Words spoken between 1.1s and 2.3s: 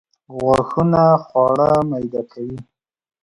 خواړه میده